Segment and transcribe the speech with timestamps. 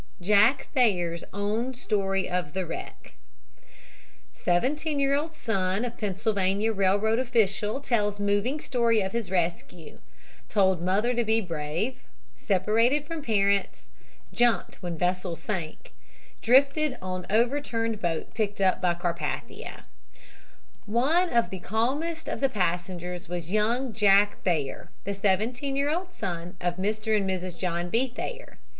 [0.19, 3.13] JACK THAYER'S OWN STORY OF THE WRECK
[4.33, 9.99] SEVENTEEN YEAR OLD SON OF PENNSYLVANIA RAILROAD OFFICIAL TELLS MOVING STORY OF HIS RESCUE
[10.49, 11.99] TOLD MOTHER TO BE BRAVE
[12.35, 13.89] SEPARATED FROM PARENTS
[14.33, 15.91] JUMPED WHEN VESSEL SANK
[16.41, 19.85] DRIFTED ON OVERTURNED BOAT PICKED UP BY CARPATHIA
[20.87, 26.11] ONE of the calmest of the passengers was: young Jack Thayer, the seventeen year old
[26.11, 27.15] son of Mr.
[27.15, 27.55] and Mrs.
[27.55, 28.07] John B.
[28.07, 28.57] Thayer.